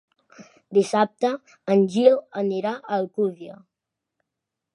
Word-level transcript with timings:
Dissabte 0.77 1.31
en 1.75 1.85
Gil 1.97 2.17
anirà 2.43 2.75
a 2.87 2.99
Alcúdia. 3.01 3.61